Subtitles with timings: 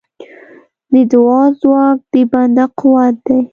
[0.91, 3.39] د دعا ځواک د بنده قوت دی.